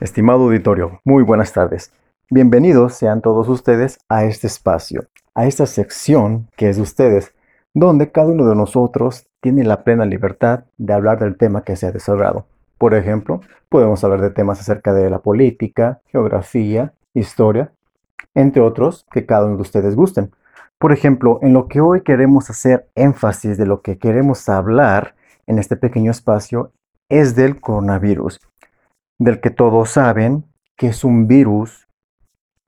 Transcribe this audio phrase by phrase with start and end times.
[0.00, 1.92] Estimado auditorio, muy buenas tardes.
[2.28, 5.04] Bienvenidos sean todos ustedes a este espacio,
[5.36, 7.32] a esta sección que es de ustedes,
[7.74, 11.86] donde cada uno de nosotros tiene la plena libertad de hablar del tema que se
[11.86, 12.44] ha desarrollado.
[12.76, 17.70] Por ejemplo, podemos hablar de temas acerca de la política, geografía, historia,
[18.34, 20.32] entre otros que cada uno de ustedes gusten.
[20.76, 25.14] Por ejemplo, en lo que hoy queremos hacer énfasis de lo que queremos hablar
[25.46, 26.72] en este pequeño espacio
[27.08, 28.40] es del coronavirus,
[29.24, 30.44] del que todos saben
[30.76, 31.88] que es un virus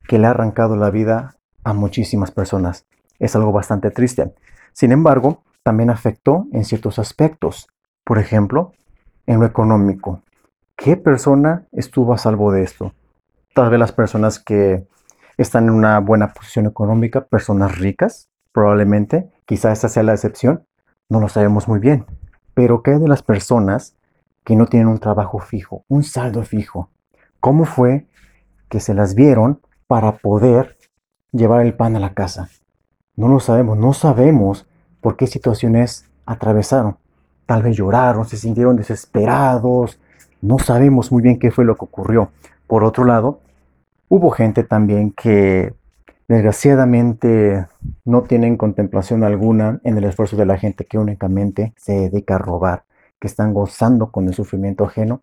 [0.09, 2.87] que le ha arrancado la vida a muchísimas personas.
[3.19, 4.34] Es algo bastante triste.
[4.73, 7.69] Sin embargo, también afectó en ciertos aspectos.
[8.05, 8.73] Por ejemplo,
[9.27, 10.23] en lo económico.
[10.77, 12.95] ¿Qué persona estuvo a salvo de esto?
[13.55, 14.86] Tal vez las personas que
[15.36, 20.64] están en una buena posición económica, personas ricas, probablemente, quizá esta sea la excepción,
[21.11, 22.06] no lo sabemos muy bien.
[22.55, 23.95] Pero ¿qué de las personas
[24.46, 26.88] que no tienen un trabajo fijo, un saldo fijo?
[27.41, 28.06] ¿Cómo fue
[28.69, 30.77] que se las vieron para poder
[31.33, 32.48] llevar el pan a la casa?
[33.17, 34.69] No lo sabemos, no sabemos
[35.00, 36.97] por qué situaciones atravesaron.
[37.44, 39.98] Tal vez lloraron, se sintieron desesperados,
[40.41, 42.30] no sabemos muy bien qué fue lo que ocurrió.
[42.69, 43.41] Por otro lado,
[44.08, 45.74] hubo gente también que
[46.28, 47.67] desgraciadamente
[48.05, 52.39] no tienen contemplación alguna en el esfuerzo de la gente que únicamente se dedica a
[52.39, 52.84] robar,
[53.27, 55.22] están gozando con el sufrimiento ajeno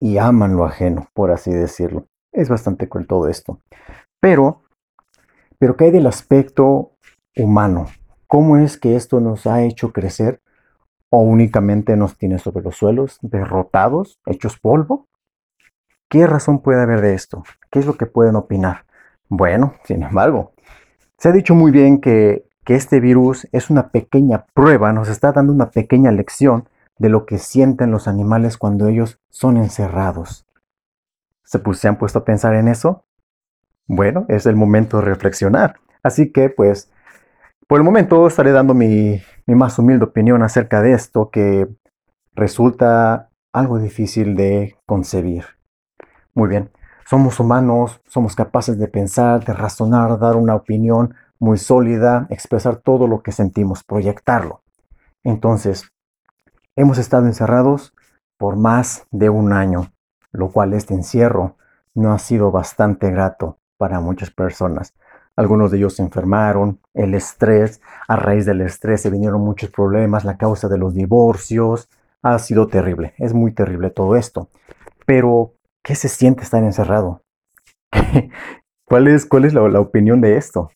[0.00, 2.06] y aman lo ajeno, por así decirlo.
[2.32, 3.60] Es bastante cruel todo esto.
[4.20, 4.62] Pero,
[5.58, 6.92] pero ¿qué hay del aspecto
[7.36, 7.86] humano?
[8.26, 10.40] ¿Cómo es que esto nos ha hecho crecer
[11.10, 15.06] o únicamente nos tiene sobre los suelos, derrotados, hechos polvo?
[16.08, 17.44] ¿Qué razón puede haber de esto?
[17.70, 18.86] ¿Qué es lo que pueden opinar?
[19.28, 20.52] Bueno, sin embargo,
[21.18, 25.32] se ha dicho muy bien que, que este virus es una pequeña prueba, nos está
[25.32, 26.68] dando una pequeña lección
[27.02, 30.46] de lo que sienten los animales cuando ellos son encerrados.
[31.42, 33.04] ¿Se, ¿Se han puesto a pensar en eso?
[33.88, 35.80] Bueno, es el momento de reflexionar.
[36.04, 36.92] Así que, pues,
[37.66, 41.66] por el momento estaré dando mi, más humilde opinión acerca de esto que
[42.36, 45.44] resulta algo difícil de concebir.
[46.34, 46.70] Muy bien,
[47.04, 53.08] somos humanos, somos capaces de pensar, de razonar, dar una opinión muy sólida, expresar todo
[53.08, 54.62] lo que sentimos, proyectarlo.
[55.24, 55.91] Entonces,
[56.76, 57.94] hemos estado encerrados
[58.38, 59.92] por más de un año,
[60.32, 61.56] lo cual este encierro
[61.94, 64.94] no ha sido bastante grato para muchas personas.
[65.36, 70.24] Algunos de ellos se enfermaron, el estrés, a raíz del estrés se vinieron muchos problemas,
[70.24, 71.88] la causa de los divorcios,
[72.22, 74.48] ha sido terrible, es muy terrible todo esto.
[75.06, 77.22] Pero, ¿qué se siente estar encerrado?
[78.84, 80.70] ¿Cuál es, cuál es la, la opinión de esto?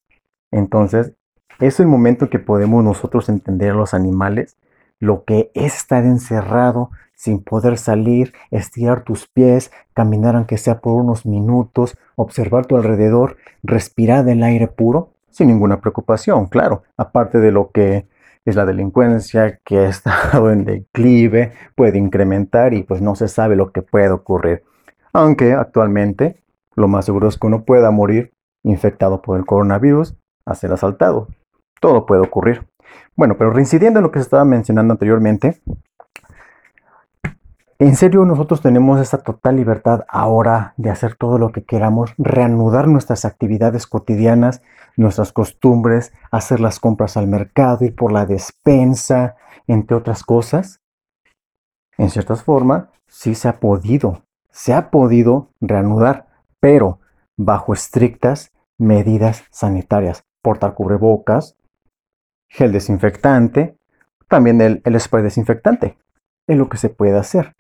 [0.51, 1.13] Entonces,
[1.61, 4.57] es el momento que podemos nosotros entender a los animales
[5.01, 10.95] lo que es estar encerrado sin poder salir, estirar tus pies, caminar aunque sea por
[10.95, 17.53] unos minutos, observar tu alrededor, respirar el aire puro, sin ninguna preocupación, claro, aparte de
[17.53, 18.07] lo que
[18.45, 23.57] es la delincuencia que ha estado en declive, puede incrementar y pues no se sabe
[23.57, 24.63] lo que puede ocurrir.
[25.13, 26.43] Aunque actualmente
[26.75, 30.15] lo más seguro es que uno pueda morir infectado por el coronavirus
[30.45, 31.29] a ser asaltado.
[31.81, 32.67] Todo puede ocurrir.
[33.17, 35.61] Bueno, pero reincidiendo en lo que se estaba mencionando anteriormente,
[37.79, 42.89] en serio, nosotros tenemos esta total libertad ahora de hacer todo lo que queramos, reanudar
[42.89, 44.63] nuestras actividades cotidianas,
[44.97, 49.37] nuestras costumbres, hacer las compras al mercado, ir por la despensa,
[49.67, 50.81] entre otras cosas.
[51.99, 56.29] En cierta forma, sí se ha podido, se ha podido reanudar,
[56.61, 57.01] pero
[57.37, 60.25] bajo estrictas medidas sanitarias.
[60.41, 61.59] Portar cubrebocas,
[62.49, 63.77] gel desinfectante,
[64.29, 65.97] también el, el spray desinfectante.
[66.47, 67.55] Es lo que se puede hacer.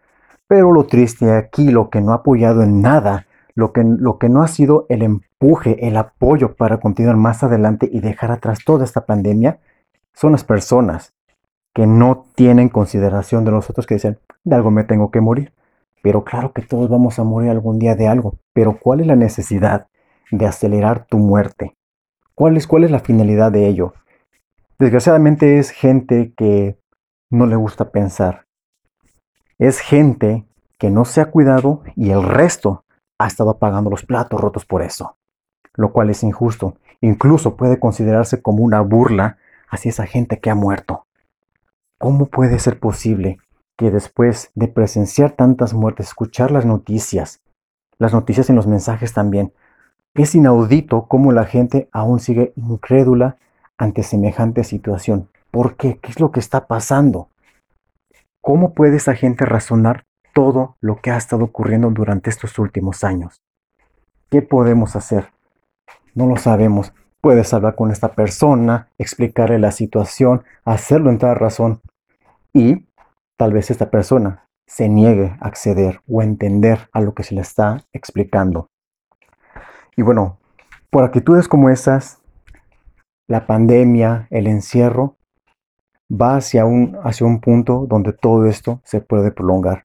[0.48, 4.28] Pero lo triste aquí, lo que no ha apoyado en nada, lo que, lo que
[4.28, 8.84] no ha sido el empuje, el apoyo para continuar más adelante y dejar atrás toda
[8.84, 9.58] esta pandemia,
[10.14, 11.14] son las personas
[11.75, 15.52] que no tienen consideración de nosotros que dicen, de algo me tengo que morir.
[16.02, 18.38] Pero claro que todos vamos a morir algún día de algo.
[18.52, 19.88] Pero ¿cuál es la necesidad
[20.31, 21.76] de acelerar tu muerte?
[22.34, 23.94] ¿Cuál es, cuál es la finalidad de ello?
[24.78, 26.78] Desgraciadamente es gente que
[27.31, 28.46] no le gusta pensar,
[29.58, 30.46] es gente
[30.78, 32.84] que no se ha cuidado y el resto
[33.19, 35.17] ha estado pagando los platos rotos por eso,
[35.75, 36.76] lo cual es injusto.
[37.00, 39.38] Incluso puede considerarse como una burla
[39.70, 41.06] hacia esa gente que ha muerto.
[41.99, 43.38] ¿Cómo puede ser posible
[43.78, 47.40] que después de presenciar tantas muertes, escuchar las noticias,
[47.99, 49.55] las noticias en los mensajes también,
[50.12, 53.38] es inaudito cómo la gente aún sigue incrédula
[53.78, 55.28] ante semejante situación?
[55.50, 55.99] ¿Por qué?
[55.99, 57.28] ¿Qué es lo que está pasando?
[58.40, 60.06] ¿Cómo puede esa gente razonar
[60.37, 63.40] todo lo que ha estado ocurriendo durante estos últimos años.
[64.28, 65.32] ¿Qué podemos hacer?
[66.14, 66.93] No lo sabemos.
[67.23, 71.81] Puedes hablar con esta persona, explicarle la situación, hacerlo entrar razón
[72.52, 72.84] y
[73.38, 77.40] tal vez esta persona se niegue a acceder o entender a lo que se le
[77.40, 78.69] está explicando.
[79.96, 80.37] Y bueno,
[80.90, 82.20] por actitudes como esas,
[83.28, 85.17] la pandemia, el encierro,
[86.11, 89.84] va hacia un, hacia un punto donde todo esto se puede prolongar.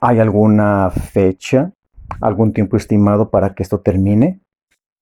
[0.00, 1.72] ¿Hay alguna fecha,
[2.20, 4.40] algún tiempo estimado para que esto termine?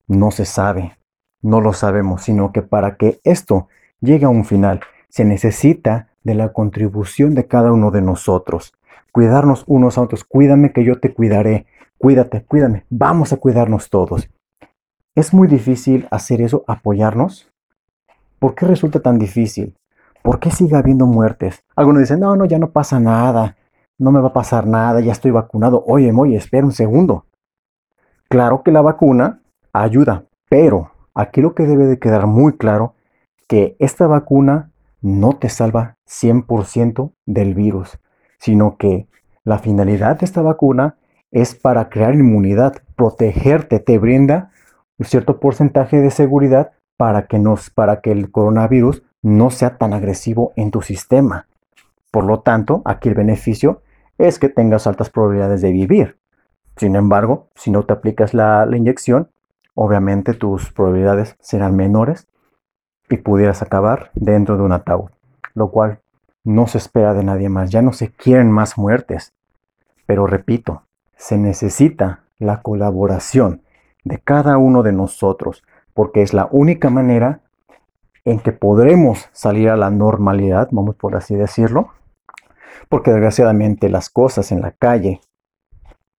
[0.06, 0.98] No se sabe,
[1.40, 3.68] no lo sabemos, sino que para que esto
[4.00, 8.74] llegue a un final, se necesita de la contribución de cada uno de nosotros.
[9.12, 11.66] Cuidarnos unos a otros, cuídame que yo te cuidaré,
[11.98, 14.28] cuídate, cuídame, vamos a cuidarnos todos.
[15.16, 17.50] ¿Es muy difícil hacer eso, apoyarnos?
[18.38, 19.76] ¿Por qué resulta tan difícil?
[20.22, 21.64] ¿Por qué sigue habiendo muertes?
[21.74, 23.56] Algunos dicen, no, no, ya no pasa nada,
[23.98, 25.82] no me va a pasar nada, ya estoy vacunado.
[25.86, 27.26] Oye, oye, espera un segundo.
[28.28, 29.42] Claro que la vacuna
[29.72, 32.94] ayuda, pero aquí lo que debe de quedar muy claro,
[33.48, 34.70] que esta vacuna
[35.00, 37.98] no te salva 100% del virus,
[38.38, 39.08] sino que
[39.42, 40.98] la finalidad de esta vacuna
[41.32, 44.52] es para crear inmunidad, protegerte, te brinda
[45.02, 50.52] cierto porcentaje de seguridad para que, nos, para que el coronavirus no sea tan agresivo
[50.56, 51.46] en tu sistema.
[52.10, 53.82] Por lo tanto, aquí el beneficio
[54.18, 56.18] es que tengas altas probabilidades de vivir.
[56.76, 59.30] Sin embargo, si no te aplicas la, la inyección,
[59.74, 62.26] obviamente tus probabilidades serán menores
[63.08, 65.10] y pudieras acabar dentro de un ataúd,
[65.54, 66.00] lo cual
[66.44, 69.32] no se espera de nadie más, ya no se quieren más muertes.
[70.06, 70.84] Pero repito,
[71.16, 73.62] se necesita la colaboración
[74.04, 75.62] de cada uno de nosotros,
[75.94, 77.40] porque es la única manera
[78.24, 81.88] en que podremos salir a la normalidad, vamos por así decirlo,
[82.88, 85.20] porque desgraciadamente las cosas en la calle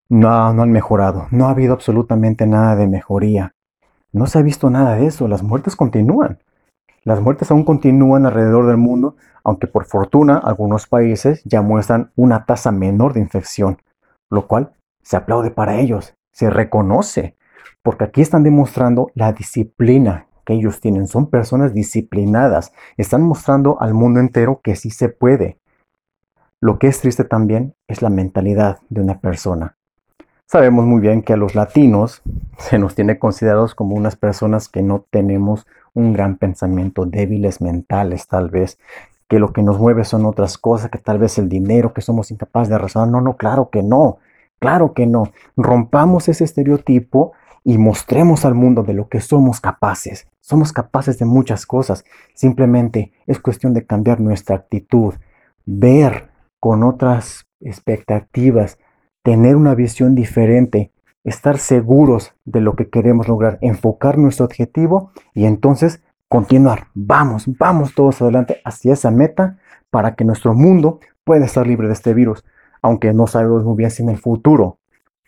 [0.10, 3.54] no, no han mejorado, no ha habido absolutamente nada de mejoría,
[4.14, 6.40] no se ha visto nada de eso, las muertes continúan.
[7.04, 12.46] Las muertes aún continúan alrededor del mundo, aunque por fortuna algunos países ya muestran una
[12.46, 13.82] tasa menor de infección,
[14.30, 17.38] lo cual se aplaude para ellos, se reconoce,
[17.84, 21.08] porque aquí están demostrando la disciplina que ellos tienen.
[21.08, 25.58] Son personas disciplinadas, están mostrando al mundo entero que sí se puede.
[26.60, 29.78] Lo que es triste también es la mentalidad de una persona.
[30.48, 32.22] Sabemos muy bien que a los latinos
[32.58, 38.28] se nos tiene considerados como unas personas que no tenemos un gran pensamiento, débiles mentales
[38.28, 38.78] tal vez,
[39.28, 42.32] que lo que nos mueve son otras cosas, que tal vez el dinero, que somos
[42.32, 43.08] incapaces de razonar.
[43.08, 44.18] No, no, claro que no,
[44.60, 45.32] claro que no.
[45.56, 47.32] Rompamos ese estereotipo
[47.64, 50.28] y mostremos al mundo de lo que somos capaces.
[50.40, 52.04] Somos capaces de muchas cosas.
[52.34, 55.14] Simplemente es cuestión de cambiar nuestra actitud,
[55.66, 56.30] ver
[56.60, 58.80] con otras expectativas,
[59.24, 60.92] tener una visión diferente,
[61.24, 66.88] estar seguros de lo que queremos lograr, enfocar nuestro objetivo y entonces continuar.
[66.96, 69.60] Vamos, vamos todos adelante hacia esa meta
[69.92, 72.44] para que nuestro mundo pueda estar libre de este virus,
[72.82, 74.80] aunque no sabemos muy bien si en el futuro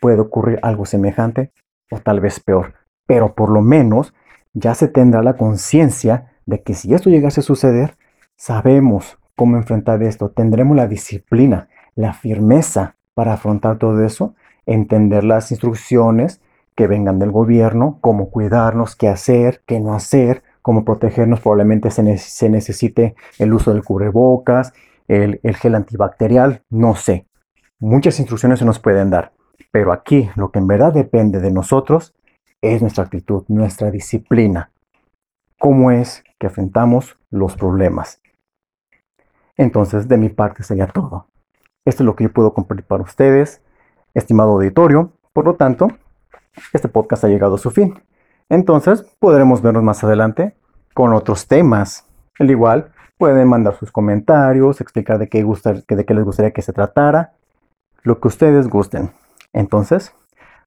[0.01, 1.51] puede ocurrir algo semejante
[1.93, 2.73] o tal vez peor.
[3.05, 4.13] Pero por lo menos
[4.53, 7.97] ya se tendrá la conciencia de que si esto llegase a suceder,
[8.35, 14.35] sabemos cómo enfrentar esto, tendremos la disciplina, la firmeza para afrontar todo eso,
[14.65, 16.41] entender las instrucciones
[16.75, 21.39] que vengan del gobierno, cómo cuidarnos, qué hacer, qué no hacer, cómo protegernos.
[21.39, 24.73] Probablemente se, necesite el uso del cubrebocas,
[25.07, 27.27] el, el gel antibacterial, no sé.
[27.79, 29.33] Muchas instrucciones se nos pueden dar,
[29.71, 32.13] pero aquí lo que en verdad depende de nosotros
[32.61, 34.71] es nuestra actitud, nuestra disciplina.
[35.59, 38.21] ¿Cómo es que enfrentamos los problemas?
[39.57, 41.27] Entonces, de mi parte sería todo.
[41.85, 43.61] Esto es lo que yo puedo compartir para ustedes,
[44.13, 45.11] estimado auditorio.
[45.33, 45.89] Por lo tanto,
[46.71, 48.01] este podcast ha llegado a su fin.
[48.49, 50.55] Entonces, podremos vernos más adelante
[50.93, 52.07] con otros temas.
[52.39, 56.61] Al igual, pueden mandar sus comentarios, explicar de qué, gusta, de qué les gustaría que
[56.61, 57.33] se tratara,
[58.03, 59.11] lo que ustedes gusten.
[59.53, 60.13] Entonces,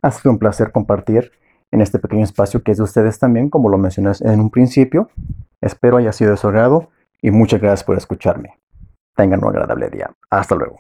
[0.02, 1.32] ha sido un placer compartir
[1.72, 5.10] en este pequeño espacio que es de ustedes también, como lo mencioné en un principio.
[5.60, 6.90] Espero haya sido de su agrado
[7.20, 8.54] y muchas gracias por escucharme.
[9.16, 10.10] Tengan un agradable día.
[10.30, 10.78] Hasta luego.